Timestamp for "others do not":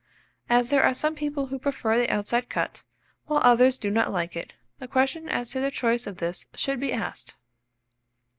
3.43-4.11